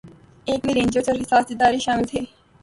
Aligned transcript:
ایک 0.47 0.65
میں 0.65 0.73
رینجرز 0.75 1.09
اور 1.09 1.19
حساس 1.21 1.45
ادارے 1.51 1.79
شامل 1.79 2.05
تھے 2.11 2.19